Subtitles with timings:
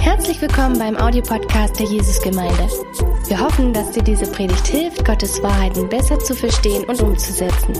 [0.00, 2.68] Herzlich willkommen beim Audiopodcast der Jesusgemeinde.
[3.26, 7.74] Wir hoffen, dass dir diese Predigt hilft, Gottes Wahrheiten besser zu verstehen und umzusetzen.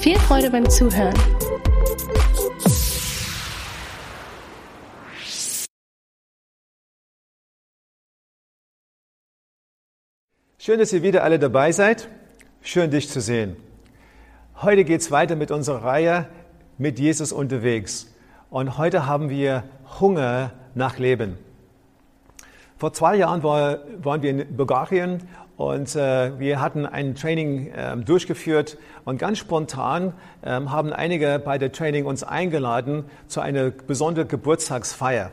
[0.00, 1.14] Viel Freude beim Zuhören.
[10.58, 12.08] Schön, dass ihr wieder alle dabei seid.
[12.62, 13.56] Schön, dich zu sehen.
[14.60, 16.28] Heute geht es weiter mit unserer Reihe
[16.78, 18.08] mit Jesus unterwegs.
[18.50, 19.64] Und heute haben wir
[20.00, 21.38] Hunger nach Leben.
[22.76, 25.22] Vor zwei Jahren war, waren wir in Bulgarien
[25.56, 31.58] und äh, wir hatten ein Training äh, durchgeführt und ganz spontan äh, haben einige bei
[31.58, 35.30] der Training uns eingeladen zu einer besonderen Geburtstagsfeier.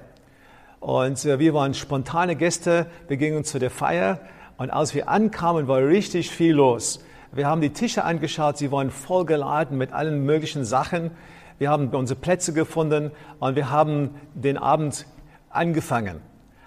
[0.80, 4.20] Und äh, wir waren spontane Gäste, wir gingen zu der Feier
[4.58, 7.04] und als wir ankamen, war richtig viel los.
[7.32, 11.10] Wir haben die Tische angeschaut, sie waren voll geladen mit allen möglichen Sachen.
[11.58, 15.08] Wir haben unsere Plätze gefunden und wir haben den Abend
[15.52, 16.22] angefangen.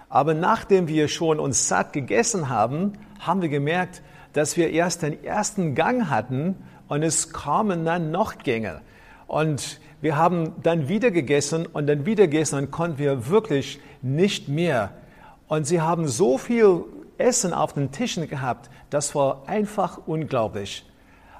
[0.09, 4.01] Aber nachdem wir schon uns satt gegessen haben, haben wir gemerkt,
[4.33, 6.55] dass wir erst den ersten Gang hatten
[6.87, 8.81] und es kamen dann noch Gänge.
[9.27, 14.47] Und wir haben dann wieder gegessen und dann wieder gegessen und konnten wir wirklich nicht
[14.47, 14.91] mehr.
[15.47, 16.83] Und sie haben so viel
[17.17, 20.85] Essen auf den Tischen gehabt, das war einfach unglaublich.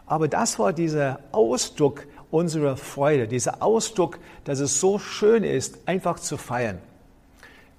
[0.05, 6.19] Aber das war dieser Ausdruck unserer Freude, dieser Ausdruck, dass es so schön ist, einfach
[6.19, 6.79] zu feiern.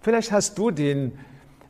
[0.07, 1.19] Vielleicht hast du den,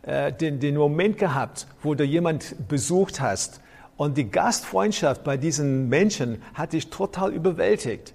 [0.02, 3.62] äh, den, den Moment gehabt, wo du jemand besucht hast
[3.96, 8.12] und die Gastfreundschaft bei diesen Menschen hat dich total überwältigt.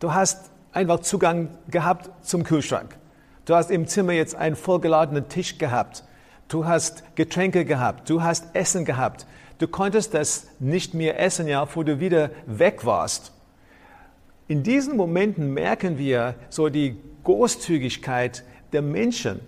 [0.00, 2.96] Du hast einfach Zugang gehabt zum Kühlschrank.
[3.44, 6.04] Du hast im Zimmer jetzt einen vollgeladenen Tisch gehabt.
[6.48, 8.08] Du hast Getränke gehabt.
[8.08, 9.26] Du hast Essen gehabt.
[9.58, 13.34] Du konntest das nicht mehr essen, ja, wo du wieder weg warst.
[14.48, 18.42] In diesen Momenten merken wir so die Großzügigkeit
[18.74, 19.40] der Menschen.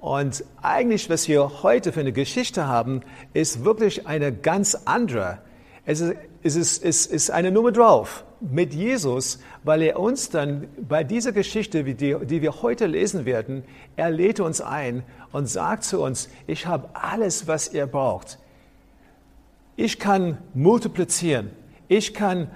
[0.00, 3.00] Und eigentlich, was wir heute für eine Geschichte haben,
[3.32, 5.38] ist wirklich eine ganz andere.
[5.84, 10.68] Es ist, es ist, es ist eine Nummer drauf mit Jesus, weil er uns dann
[10.80, 13.64] bei dieser Geschichte, die, die wir heute lesen werden,
[13.96, 15.02] er lädt uns ein
[15.32, 18.38] und sagt zu uns, ich habe alles, was ihr braucht.
[19.74, 21.50] Ich kann multiplizieren.
[21.88, 22.50] Ich kann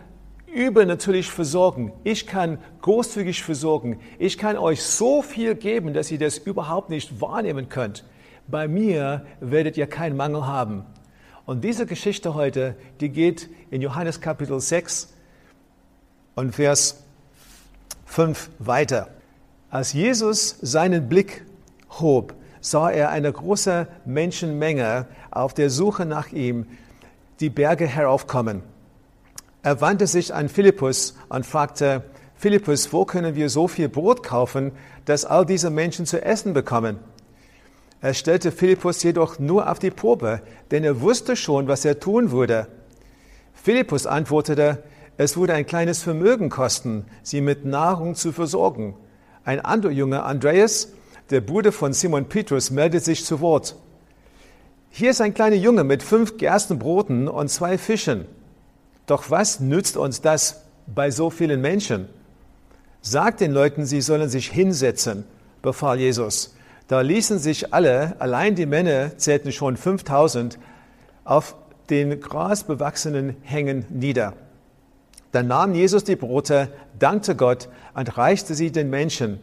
[0.52, 1.92] übernatürlich versorgen.
[2.04, 4.00] Ich kann großzügig versorgen.
[4.18, 8.04] Ich kann euch so viel geben, dass ihr das überhaupt nicht wahrnehmen könnt.
[8.48, 10.84] Bei mir werdet ihr keinen Mangel haben.
[11.46, 15.12] Und diese Geschichte heute, die geht in Johannes Kapitel 6
[16.34, 17.02] und Vers
[18.06, 19.08] 5 weiter.
[19.70, 21.44] Als Jesus seinen Blick
[22.00, 26.66] hob, sah er eine große Menschenmenge auf der Suche nach ihm
[27.40, 28.62] die Berge heraufkommen.
[29.62, 32.02] Er wandte sich an Philippus und fragte,
[32.34, 34.72] Philippus, wo können wir so viel Brot kaufen,
[35.04, 36.98] dass all diese Menschen zu essen bekommen?
[38.00, 42.32] Er stellte Philippus jedoch nur auf die Probe, denn er wusste schon, was er tun
[42.32, 42.66] würde.
[43.54, 44.82] Philippus antwortete,
[45.16, 48.96] es würde ein kleines Vermögen kosten, sie mit Nahrung zu versorgen.
[49.44, 50.88] Ein anderer Junge, Andreas,
[51.30, 53.76] der Bruder von Simon Petrus, meldet sich zu Wort.
[54.90, 58.26] Hier ist ein kleiner Junge mit fünf Gerstenbroten und zwei Fischen.
[59.12, 62.08] Doch was nützt uns das bei so vielen Menschen?
[63.02, 65.24] Sagt den Leuten, sie sollen sich hinsetzen,
[65.60, 66.56] befahl Jesus.
[66.88, 70.58] Da ließen sich alle, allein die Männer zählten schon 5000,
[71.24, 71.56] auf
[71.90, 74.32] den grasbewachsenen Hängen nieder.
[75.30, 76.68] Dann nahm Jesus die Brote,
[76.98, 79.40] dankte Gott und reichte sie den Menschen,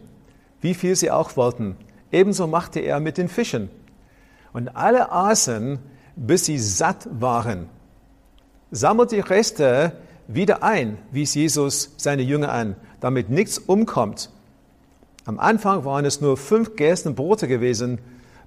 [0.60, 1.76] wie viel sie auch wollten.
[2.10, 3.70] Ebenso machte er mit den Fischen.
[4.52, 5.78] Und alle aßen,
[6.16, 7.68] bis sie satt waren
[8.70, 9.92] sammelt die Reste
[10.28, 14.30] wieder ein, wies Jesus seine Jünger an, damit nichts umkommt.
[15.24, 17.98] Am Anfang waren es nur fünf Gerstenbrote gewesen,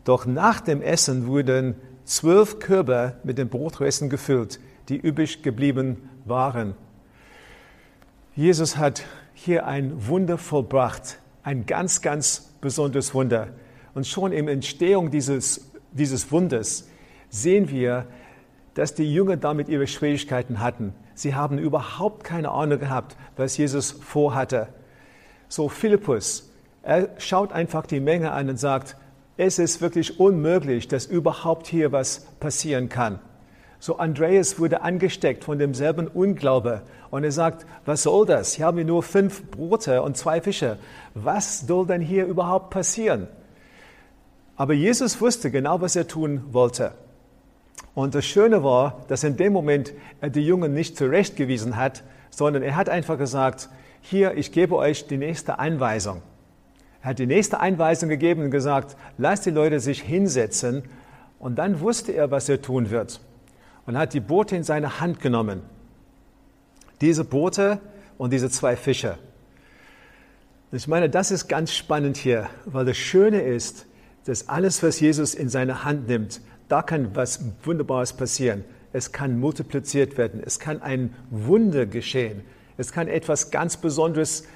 [0.03, 1.75] doch nach dem Essen wurden
[2.06, 6.75] zwölf Körbe mit den Brotresten gefüllt, die übrig geblieben waren.
[8.35, 13.50] Jesus hat hier ein Wunder vollbracht, ein ganz, ganz besonderes Wunder.
[13.94, 16.88] Und schon in der Entstehung dieses, dieses Wunders
[17.30, 18.07] sehen wir,
[18.73, 20.93] dass die Jünger damit ihre Schwierigkeiten hatten.
[21.13, 24.67] Sie haben überhaupt keine Ahnung gehabt, was Jesus vorhatte.
[25.47, 28.97] So Philippus, er schaut einfach die Menge an und sagt,
[29.37, 33.19] es ist wirklich unmöglich, dass überhaupt hier was passieren kann.
[33.79, 38.53] So Andreas wurde angesteckt von demselben Unglaube und er sagt, was soll das?
[38.53, 40.77] Hier haben wir nur fünf Brote und zwei Fische.
[41.15, 43.27] Was soll denn hier überhaupt passieren?
[44.55, 46.93] Aber Jesus wusste genau, was er tun wollte.
[47.93, 52.63] Und das Schöne war, dass in dem Moment er die Jungen nicht zurechtgewiesen hat, sondern
[52.63, 53.69] er hat einfach gesagt,
[54.01, 56.21] hier, ich gebe euch die nächste Anweisung.
[57.01, 60.83] Er hat die nächste Einweisung gegeben und gesagt, lass die Leute sich hinsetzen.
[61.37, 63.19] Und dann wusste er, was er tun wird.
[63.85, 65.61] Und hat die Boote in seine Hand genommen.
[67.01, 67.79] Diese Boote
[68.17, 69.17] und diese zwei Fische.
[70.71, 73.85] Ich meine, das ist ganz spannend hier, weil das Schöne ist,
[74.25, 78.63] dass alles, was Jesus in seine Hand nimmt, da kann was Wunderbares passieren.
[78.92, 80.42] Es kann multipliziert werden.
[80.45, 82.42] Es kann ein Wunder geschehen.
[82.77, 84.48] Es kann etwas ganz Besonderes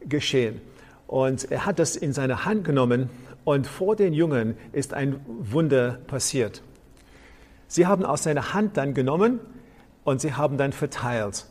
[0.00, 0.60] geschehen.
[1.06, 3.10] Und er hat das in seine Hand genommen
[3.44, 6.62] und vor den Jungen ist ein Wunder passiert.
[7.68, 9.40] Sie haben aus seiner Hand dann genommen
[10.04, 11.46] und sie haben dann verteilt.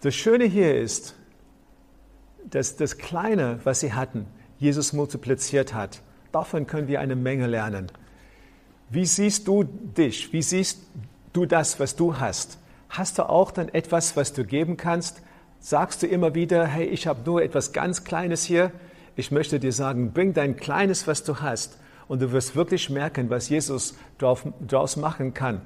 [0.00, 1.16] Das Schöne hier ist,
[2.44, 4.26] dass das Kleine, was sie hatten,
[4.58, 6.02] Jesus multipliziert hat.
[6.32, 7.90] Davon können wir eine Menge lernen.
[8.94, 10.32] Wie siehst du dich?
[10.32, 10.78] Wie siehst
[11.32, 12.58] du das, was du hast?
[12.88, 15.20] Hast du auch dann etwas, was du geben kannst?
[15.58, 18.70] Sagst du immer wieder, hey, ich habe nur etwas ganz Kleines hier?
[19.16, 21.76] Ich möchte dir sagen, bring dein Kleines, was du hast,
[22.06, 25.62] und du wirst wirklich merken, was Jesus daraus machen kann.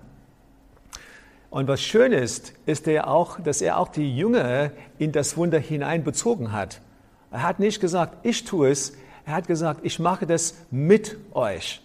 [1.50, 5.58] Und was schön ist, ist er auch, dass er auch die Jünger in das Wunder
[5.58, 6.80] hineinbezogen hat.
[7.30, 8.94] Er hat nicht gesagt, ich tue es,
[9.26, 11.82] er hat gesagt, ich mache das mit euch.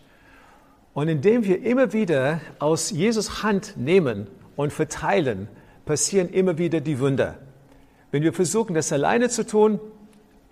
[0.93, 5.47] Und indem wir immer wieder aus Jesus Hand nehmen und verteilen,
[5.85, 7.35] passieren immer wieder die Wunder.
[8.11, 9.79] Wenn wir versuchen, das alleine zu tun,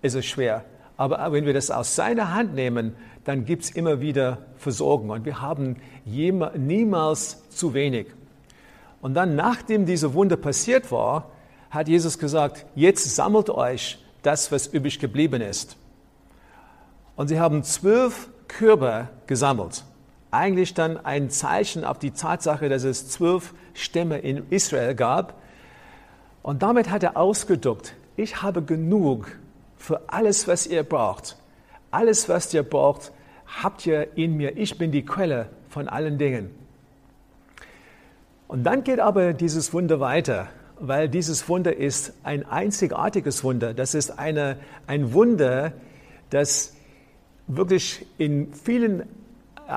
[0.01, 0.65] ist es schwer.
[0.97, 5.11] Aber wenn wir das aus seiner Hand nehmen, dann gibt es immer wieder Versorgung.
[5.11, 8.07] Und wir haben niemals zu wenig.
[8.99, 11.31] Und dann, nachdem diese Wunder passiert war,
[11.69, 15.77] hat Jesus gesagt, jetzt sammelt euch das, was übrig geblieben ist.
[17.15, 19.85] Und sie haben zwölf Körbe gesammelt
[20.31, 25.41] eigentlich dann ein Zeichen auf die Tatsache, dass es zwölf Stämme in Israel gab.
[26.41, 29.37] Und damit hat er ausgedrückt, ich habe genug
[29.77, 31.37] für alles, was ihr braucht.
[31.91, 33.11] Alles, was ihr braucht,
[33.61, 34.57] habt ihr in mir.
[34.57, 36.49] Ich bin die Quelle von allen Dingen.
[38.47, 40.47] Und dann geht aber dieses Wunder weiter,
[40.79, 43.73] weil dieses Wunder ist ein einzigartiges Wunder.
[43.73, 44.57] Das ist eine,
[44.87, 45.73] ein Wunder,
[46.29, 46.75] das
[47.47, 49.03] wirklich in vielen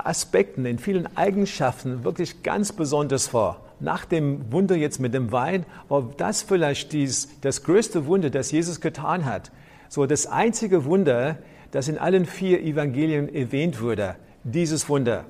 [0.03, 3.61] Aspekten, in vielen Eigenschaften wirklich ganz besonders vor.
[3.81, 8.51] Nach dem Wunder jetzt mit dem Wein war das vielleicht dies, das größte Wunder, das
[8.51, 9.53] Jesus getan hat.
[9.89, 11.39] So das einzige Wunder,
[11.71, 15.25] das in allen vier Evangelien erwähnt wurde, dieses Wunder.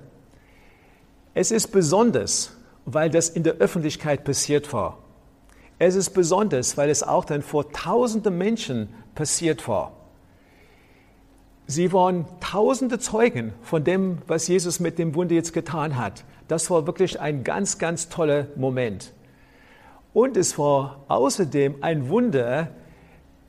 [1.35, 4.99] Es ist besonders, weil das in der Öffentlichkeit passiert war.
[5.79, 10.04] Es ist besonders, weil es auch dann vor tausenden Menschen passiert war.
[11.67, 16.25] Sie waren tausende Zeugen von dem, was Jesus mit dem Wunder jetzt getan hat.
[16.47, 19.13] Das war wirklich ein ganz, ganz toller Moment.
[20.13, 22.69] Und es war außerdem ein Wunder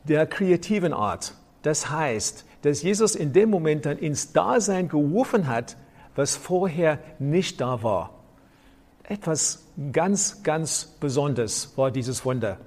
[0.05, 1.33] der kreativen Art.
[1.61, 5.77] Das heißt, dass Jesus in dem Moment dann ins Dasein gerufen hat,
[6.15, 8.11] was vorher nicht da war.
[9.03, 12.57] Etwas ganz, ganz Besonderes war dieses Wunder.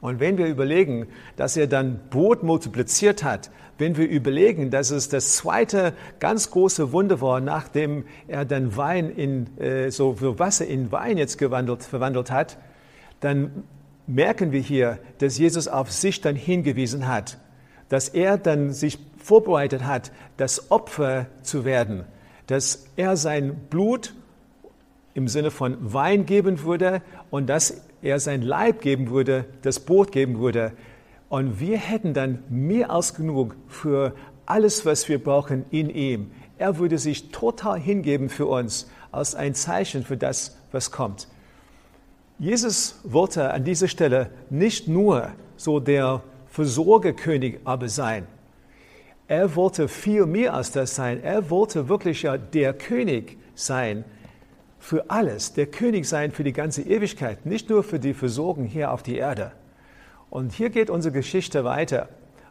[0.00, 1.06] Und wenn wir überlegen,
[1.36, 6.92] dass er dann Brot multipliziert hat, wenn wir überlegen, dass es das zweite ganz große
[6.92, 12.30] Wunder war, nachdem er dann Wein in, äh, so Wasser in Wein jetzt gewandelt, verwandelt
[12.30, 12.58] hat,
[13.20, 13.64] dann
[14.06, 17.38] merken wir hier, dass Jesus auf sich dann hingewiesen hat,
[17.88, 22.04] dass er dann sich vorbereitet hat, das Opfer zu werden,
[22.46, 24.14] dass er sein Blut
[25.14, 30.12] im Sinne von Wein geben würde und dass er sein Leib geben würde, das Brot
[30.12, 30.72] geben würde,
[31.28, 34.14] und wir hätten dann mehr als genug für
[34.46, 36.30] alles, was wir brauchen in ihm.
[36.56, 41.28] Er würde sich total hingeben für uns als ein Zeichen für das, was kommt.
[42.38, 48.26] Jesus wollte an dieser Stelle nicht nur so der Versorgerkönig aber sein.
[49.26, 51.22] Er wollte viel mehr als das sein.
[51.22, 54.04] Er wollte wirklich ja der König sein
[54.78, 58.92] für alles, der König sein für die ganze Ewigkeit, nicht nur für die Versorgung hier
[58.92, 59.52] auf die Erde.
[60.30, 62.08] Und hier geht unsere Geschichte weiter.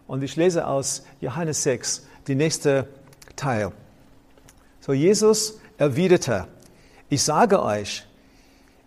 [0.08, 2.88] Und ich lese aus Johannes 6, die nächste
[3.36, 3.72] Teil.
[4.80, 6.48] So Jesus erwiderte,
[7.10, 8.06] ich sage euch,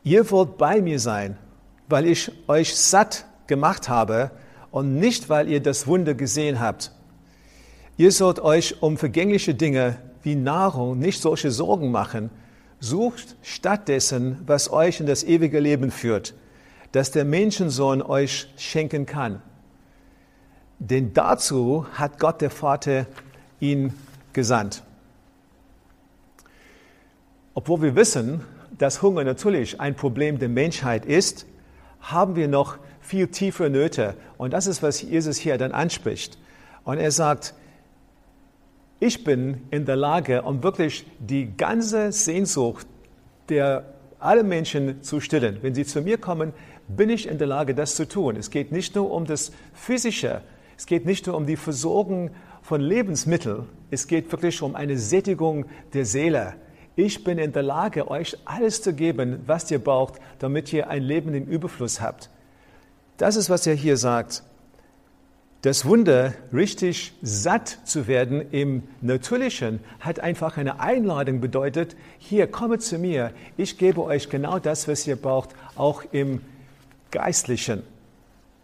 [0.03, 1.37] ihr wollt bei mir sein,
[1.89, 4.31] weil ich euch satt gemacht habe
[4.71, 6.93] und nicht, weil ihr das Wunder gesehen habt.
[7.97, 12.31] Ihr sollt euch um vergängliche Dinge wie Nahrung nicht solche Sorgen machen.
[12.81, 16.35] Sucht stattdessen, was euch in das ewige Leben führt
[16.93, 19.43] das der Menschensohn euch schenken kann.
[20.79, 23.07] Denn dazu hat Gott der Vater
[23.61, 23.93] ihn
[24.33, 24.83] gesandt.
[27.55, 28.41] Obwohl wir wissen,
[28.79, 31.47] dass Hunger natürlich ein Problem der Menschheit ist,
[32.01, 34.15] haben wir noch viel tiefere Nöte.
[34.39, 36.39] Und das ist, was Jesus hier dann anspricht.
[36.85, 37.55] Und er sagt,
[39.01, 42.87] ich bin in der Lage, um wirklich die ganze Sehnsucht
[43.49, 43.85] der
[44.21, 45.59] alle Menschen zu stillen.
[45.63, 46.53] Wenn sie zu mir kommen,
[46.87, 48.37] bin ich in der Lage, das zu tun.
[48.37, 50.43] Es geht nicht nur um das Physische,
[50.77, 52.31] es geht nicht nur um die Versorgung
[52.63, 55.65] von Lebensmitteln, es geht wirklich um eine Sättigung
[55.95, 56.55] der Seele.
[56.95, 61.03] Ich bin in der Lage, euch alles zu geben, was ihr braucht, damit ihr ein
[61.03, 62.29] Leben im Überfluss habt.
[63.17, 64.43] Das ist, was er hier sagt.
[65.63, 72.79] Das Wunder, richtig satt zu werden im Natürlichen, hat einfach eine Einladung bedeutet, hier, komme
[72.79, 76.41] zu mir, ich gebe euch genau das, was ihr braucht, auch im
[77.11, 77.83] Geistlichen.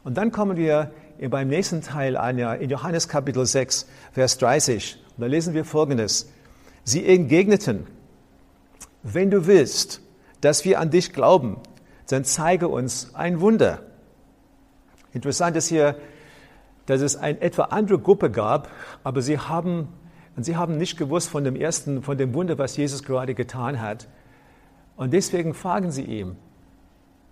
[0.04, 0.90] Und dann kommen wir
[1.28, 4.96] beim nächsten Teil an, in Johannes Kapitel 6, Vers 30.
[5.16, 6.30] Und da lesen wir Folgendes.
[6.84, 7.86] Sie entgegneten,
[9.02, 10.00] wenn du willst,
[10.40, 11.58] dass wir an dich glauben,
[12.08, 13.82] dann zeige uns ein Wunder.
[15.12, 15.96] Interessant ist hier,
[16.87, 18.69] dass es eine etwa andere Gruppe gab,
[19.05, 19.88] aber sie haben,
[20.37, 24.09] sie haben nicht gewusst von dem ersten, von dem Wunder, was Jesus gerade getan hat.
[24.97, 26.37] Und deswegen fragen sie ihm,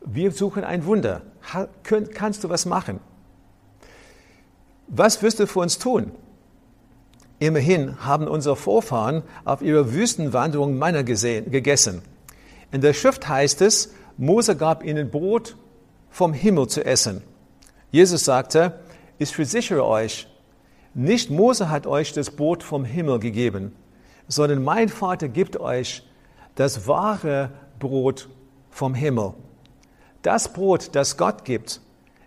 [0.04, 1.22] wir suchen ein Wunder.
[1.82, 3.00] Kannst du was machen?
[4.88, 6.12] Was wirst du für uns tun?
[7.38, 12.02] Immerhin haben unsere Vorfahren auf ihrer Wüstenwanderung Manna gesehen, gegessen.
[12.70, 15.56] In der Schrift heißt es, Mose gab ihnen Brot
[16.10, 17.22] vom Himmel zu essen.
[17.90, 18.80] Jesus sagte,
[19.18, 20.28] ich versichere euch,
[20.94, 23.74] nicht Mose hat euch das Brot vom Himmel gegeben,
[24.28, 26.02] sondern mein Vater gibt euch
[26.54, 28.28] das wahre Brot
[28.70, 29.34] vom Himmel.
[30.22, 31.80] Das Brot, das Gott gibt,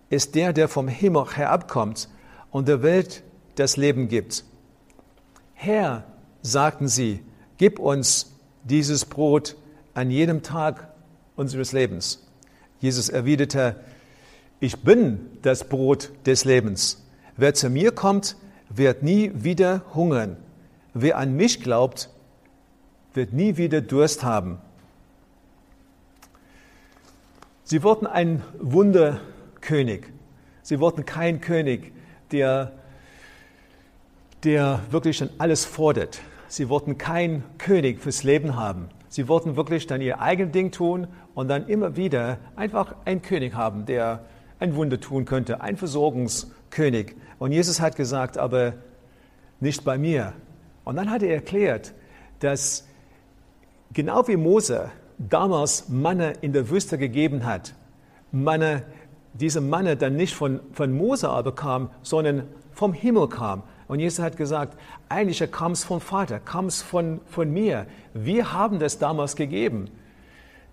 [0.10, 2.10] ist der, der vom Himmel herabkommt
[2.52, 3.24] und der Welt
[3.56, 4.44] das Leben gibt.
[5.54, 6.04] Herr,
[6.42, 7.24] sagten sie,
[7.58, 9.56] gib uns dieses Brot
[9.94, 10.90] an jedem Tag
[11.36, 12.28] unseres Lebens.
[12.80, 13.78] Jesus erwiderte,
[14.60, 17.06] ich bin das Brot des Lebens.
[17.36, 18.36] Wer zu mir kommt,
[18.70, 20.38] wird nie wieder hungern.
[20.94, 22.10] Wer an mich glaubt,
[23.14, 24.60] wird nie wieder Durst haben.
[27.64, 30.08] Sie wurden ein Wunderkönig.
[30.64, 31.94] Sie wurden kein König,
[32.32, 32.72] der,
[34.44, 36.20] der wirklich dann alles fordert.
[36.48, 38.90] Sie wollten kein König fürs Leben haben.
[39.10, 43.54] Sie wollten wirklich dann ihr eigenes Ding tun und dann immer wieder einfach einen König
[43.54, 44.22] haben, der
[44.60, 47.16] ein Wunder tun könnte, ein Versorgungskönig.
[47.40, 48.74] Und Jesus hat gesagt, aber
[49.60, 50.34] nicht bei mir.
[50.84, 51.94] Und dann hat er erklärt,
[52.40, 52.88] dass
[53.94, 57.74] genau wie Mose damals Manne in der Wüste gegeben hat,
[58.32, 58.84] Manne,
[59.34, 63.64] diese Manne dann nicht von, von Mose aber kam, sondern vom Himmel kam.
[63.88, 67.88] Und Jesus hat gesagt, eigentlich kam es vom Vater, kam es von, von mir.
[68.14, 69.90] Wir haben das damals gegeben.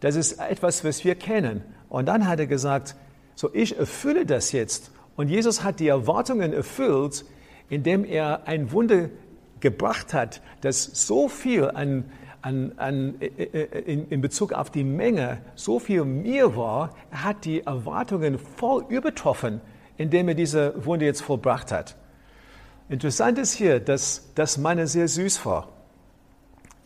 [0.01, 1.63] Das ist etwas, was wir kennen.
[1.89, 2.97] Und dann hat er gesagt,
[3.35, 4.91] so, ich erfülle das jetzt.
[5.17, 7.25] Und Jesus hat die Erwartungen erfüllt,
[7.69, 9.11] indem er ein Wunder
[9.61, 12.05] gebracht hat, das so viel an,
[12.43, 16.95] an, an, äh, äh, in, in Bezug auf die Menge so viel mehr war.
[17.11, 19.61] Er hat die Erwartungen voll übertroffen,
[19.97, 21.97] indem er diese Wunder jetzt vollbracht hat.
[22.89, 25.69] Interessant ist hier, dass das Manne sehr süß war.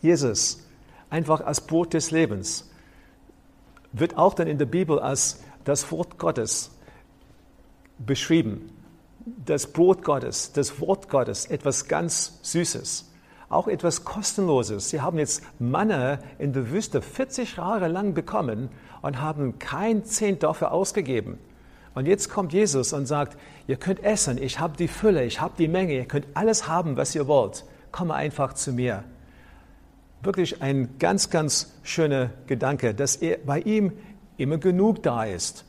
[0.01, 0.65] Jesus,
[1.09, 2.69] einfach als Brot des Lebens,
[3.91, 6.71] wird auch dann in der Bibel als das Wort Gottes
[7.99, 8.71] beschrieben.
[9.45, 13.11] Das Brot Gottes, das Wort Gottes, etwas ganz Süßes,
[13.49, 14.89] auch etwas Kostenloses.
[14.89, 18.69] Sie haben jetzt Manna in der Wüste 40 Jahre lang bekommen
[19.03, 21.37] und haben kein Zehnt dafür ausgegeben.
[21.93, 25.53] Und jetzt kommt Jesus und sagt, ihr könnt essen, ich habe die Fülle, ich habe
[25.55, 27.63] die Menge, ihr könnt alles haben, was ihr wollt.
[27.91, 29.03] Komme einfach zu mir.
[30.23, 33.93] Wirklich ein ganz, ganz schöner Gedanke, dass er bei ihm
[34.39, 35.65] immer genug da ist.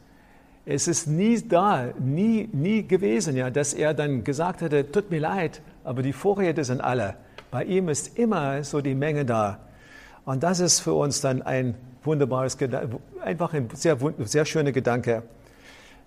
[0.64, 5.20] Es ist nie da, nie, nie gewesen, ja, dass er dann gesagt hätte, tut mir
[5.20, 7.16] leid, aber die Vorräte sind alle.
[7.50, 9.58] Bei ihm ist immer so die Menge da.
[10.24, 11.74] Und das ist für uns dann ein
[12.04, 12.56] wunderbares,
[13.22, 15.22] einfach ein sehr, sehr schöner Gedanke.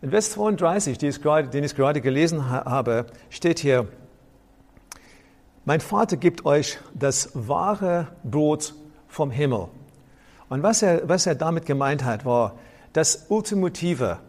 [0.01, 3.87] In Vers 32, den ich gerade, den ich gerade gelesen habe, steht hier,
[5.65, 8.75] mein Vater gibt euch das wahre Brot
[9.07, 9.69] vom Himmel.
[10.53, 12.59] Und was er, was er damit gemeint hat, war
[12.93, 14.19] das Ultimative,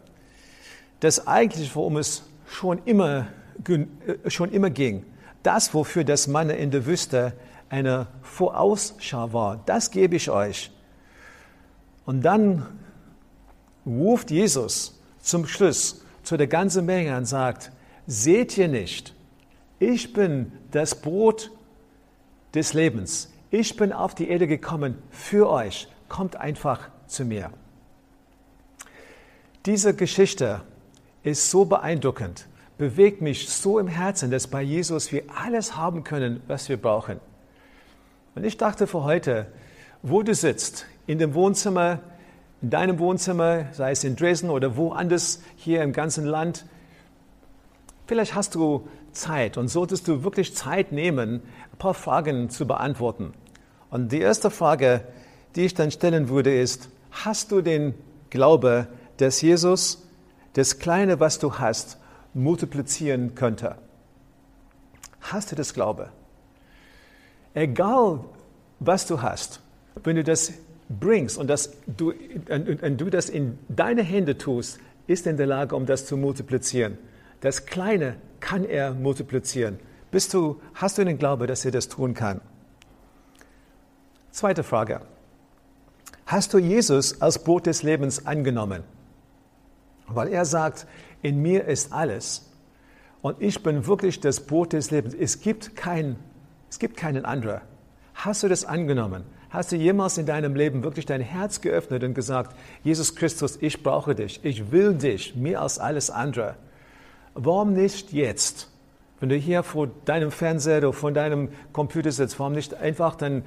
[1.00, 3.26] das eigentlich, worum es schon immer,
[3.68, 5.04] äh, schon immer ging.
[5.42, 7.34] Das, wofür das Mann in der Wüste
[7.68, 10.70] eine Vorausschau war, das gebe ich euch.
[12.06, 12.68] Und dann
[13.84, 17.70] ruft Jesus zum Schluss zu der ganzen Menge und sagt,
[18.06, 19.14] seht ihr nicht,
[19.78, 21.50] ich bin das Brot
[22.54, 23.30] des Lebens.
[23.50, 25.86] Ich bin auf die Erde gekommen für euch.
[26.14, 27.50] Kommt einfach zu mir.
[29.66, 30.60] Diese Geschichte
[31.24, 32.46] ist so beeindruckend,
[32.78, 37.18] bewegt mich so im Herzen, dass bei Jesus wir alles haben können, was wir brauchen.
[38.36, 39.48] Und ich dachte für heute,
[40.02, 41.98] wo du sitzt, in dem Wohnzimmer,
[42.62, 46.64] in deinem Wohnzimmer, sei es in Dresden oder woanders hier im ganzen Land,
[48.06, 51.42] vielleicht hast du Zeit und solltest du wirklich Zeit nehmen,
[51.72, 53.34] ein paar Fragen zu beantworten.
[53.90, 55.02] Und die erste Frage,
[55.56, 57.94] die ich dann stellen würde, ist, hast du den
[58.30, 60.02] Glaube, dass Jesus
[60.54, 61.98] das Kleine, was du hast,
[62.32, 63.76] multiplizieren könnte?
[65.20, 66.10] Hast du das Glaube?
[67.54, 68.24] Egal,
[68.80, 69.60] was du hast,
[70.02, 70.52] wenn du das
[70.88, 72.12] bringst und, das, du,
[72.50, 76.16] und, und du das in deine Hände tust, ist in der Lage, um das zu
[76.16, 76.98] multiplizieren.
[77.40, 79.78] Das Kleine kann er multiplizieren.
[80.10, 82.40] Bist du, hast du den Glaube, dass er das tun kann?
[84.30, 85.00] Zweite Frage.
[86.34, 88.82] Hast du Jesus als Brot des Lebens angenommen?
[90.08, 90.84] Weil er sagt,
[91.22, 92.50] in mir ist alles.
[93.22, 95.14] Und ich bin wirklich das Brot des Lebens.
[95.14, 96.16] Es gibt, kein,
[96.68, 97.60] es gibt keinen anderen.
[98.14, 99.22] Hast du das angenommen?
[99.48, 103.84] Hast du jemals in deinem Leben wirklich dein Herz geöffnet und gesagt, Jesus Christus, ich
[103.84, 106.56] brauche dich, ich will dich, mehr als alles andere?
[107.34, 108.72] Warum nicht jetzt?
[109.20, 113.44] Wenn du hier vor deinem Fernseher oder vor deinem Computer sitzt, warum nicht einfach dann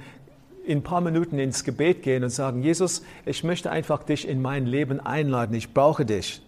[0.68, 4.42] in ein paar Minuten ins Gebet gehen und sagen, Jesus, ich möchte einfach dich in
[4.42, 6.42] mein Leben einladen, ich brauche dich.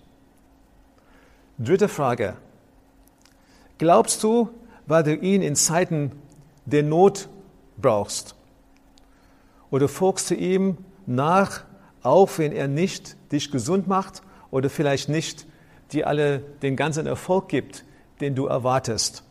[1.59, 2.37] Dritte Frage.
[3.79, 4.51] Glaubst du,
[4.87, 6.13] weil du ihn in Zeiten
[6.67, 7.31] der Not
[7.79, 8.35] brauchst?
[9.71, 11.65] Oder folgst du ihm nach,
[12.03, 15.47] auch wenn er nicht dich gesund macht oder vielleicht nicht
[15.93, 17.87] dir alle den ganzen Erfolg gibt,
[18.21, 19.25] den du erwartest?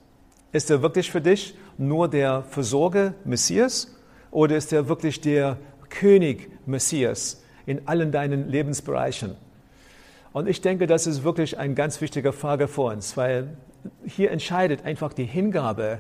[0.52, 3.99] Ist er wirklich für dich nur der Versorger Messias
[4.32, 5.58] oder ist er wirklich der
[5.90, 9.36] König Messias in allen deinen Lebensbereichen?
[10.32, 13.58] Und ich denke, das ist wirklich eine ganz wichtige Frage für uns, weil
[14.06, 16.00] hier entscheidet einfach die Hingabe,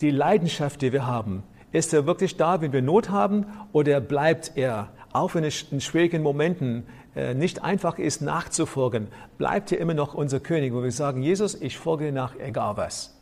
[0.00, 1.42] die Leidenschaft, die wir haben.
[1.72, 5.80] Ist er wirklich da, wenn wir Not haben, oder bleibt er, auch wenn es in
[5.80, 6.84] schwierigen Momenten
[7.14, 9.08] äh, nicht einfach ist, nachzufolgen,
[9.38, 13.16] bleibt er immer noch unser König, wo wir sagen, Jesus, ich folge nach, egal was.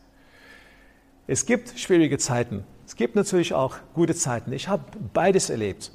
[1.27, 2.63] Es gibt schwierige Zeiten.
[2.89, 4.51] Es gibt natürlich auch gute Zeiten.
[4.51, 5.91] Ich habe beides erlebt.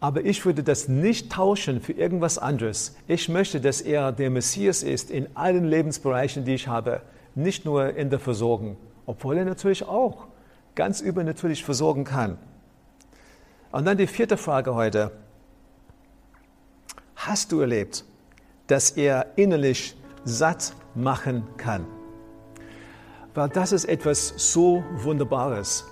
[0.00, 2.96] Aber ich würde das nicht tauschen für irgendwas anderes.
[3.06, 7.00] Ich möchte, dass er der Messias ist in allen Lebensbereichen, die ich habe,
[7.36, 10.26] nicht nur in der Versorgung, obwohl er natürlich auch
[10.74, 12.38] ganz übernatürlich versorgen kann.
[13.70, 15.12] Und dann die vierte Frage heute.
[17.14, 18.04] Hast du erlebt,
[18.66, 19.94] dass er innerlich
[20.24, 21.86] satt machen kann?
[23.34, 25.86] Weil das ist etwas so Wunderbares,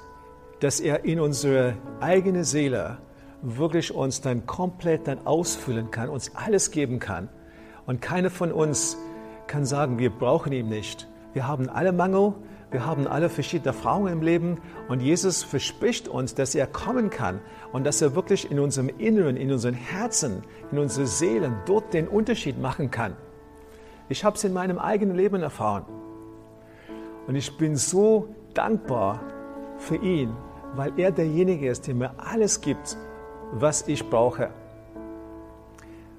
[0.60, 2.98] dass er in unsere eigene Seele
[3.40, 7.30] wirklich uns dann komplett dann ausfüllen kann, uns alles geben kann.
[7.86, 8.98] Und keiner von uns
[9.46, 11.08] kann sagen, wir brauchen ihn nicht.
[11.32, 12.34] Wir haben alle Mangel,
[12.70, 17.40] wir haben alle verschiedene Erfahrungen im Leben und Jesus verspricht uns, dass er kommen kann
[17.72, 22.06] und dass er wirklich in unserem Inneren, in unseren Herzen, in unseren Seelen dort den
[22.06, 23.16] Unterschied machen kann.
[24.10, 25.86] Ich habe es in meinem eigenen Leben erfahren.
[27.26, 29.20] Und ich bin so dankbar
[29.78, 30.32] für ihn,
[30.74, 32.96] weil er derjenige ist, der mir alles gibt,
[33.52, 34.50] was ich brauche.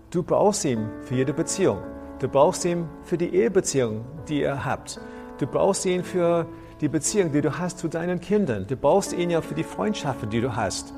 [0.09, 1.79] Du brauchst ihn für jede Beziehung.
[2.19, 4.99] Du brauchst ihn für die Ehebeziehung, die ihr habt.
[5.37, 6.45] Du brauchst ihn für
[6.81, 8.67] die Beziehung, die du hast zu deinen Kindern.
[8.67, 10.93] Du brauchst ihn ja für die Freundschaften, die du hast.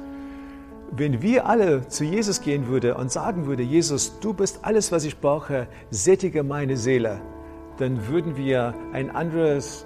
[0.91, 5.05] Wenn wir alle zu Jesus gehen würden und sagen würden, Jesus, du bist alles, was
[5.05, 7.21] ich brauche, sättige meine Seele,
[7.77, 9.85] dann würden wir ein anderes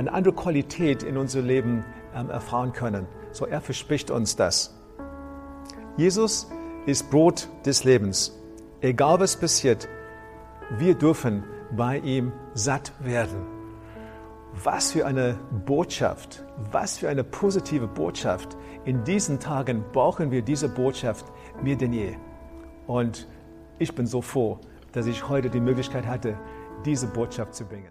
[0.00, 1.84] eine andere Qualität in unser Leben
[2.14, 3.06] ähm, erfahren können.
[3.32, 4.74] So, er verspricht uns das.
[5.98, 6.50] Jesus
[6.86, 8.34] ist Brot des Lebens.
[8.80, 9.88] Egal was passiert,
[10.78, 11.44] wir dürfen
[11.76, 13.44] bei ihm satt werden.
[14.64, 18.56] Was für eine Botschaft, was für eine positive Botschaft.
[18.86, 21.26] In diesen Tagen brauchen wir diese Botschaft
[21.62, 22.16] mehr denn je.
[22.86, 23.28] Und
[23.78, 24.60] ich bin so froh,
[24.92, 26.38] dass ich heute die Möglichkeit hatte,
[26.86, 27.90] diese Botschaft zu bringen.